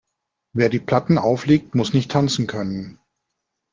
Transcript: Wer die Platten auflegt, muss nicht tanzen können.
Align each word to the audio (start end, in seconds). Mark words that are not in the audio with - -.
Wer 0.55 0.69
die 0.69 0.79
Platten 0.79 1.19
auflegt, 1.19 1.75
muss 1.75 1.93
nicht 1.93 2.09
tanzen 2.09 2.47
können. 2.47 2.97